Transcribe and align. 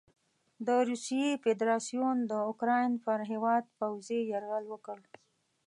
د 0.65 0.69
روسیې 0.89 1.29
فدراسیون 1.43 2.17
د 2.31 2.33
اوکراین 2.49 2.91
پر 3.05 3.17
هیواد 3.31 3.63
پوځي 3.79 4.19
یرغل 4.33 4.65
وکړ. 4.69 4.99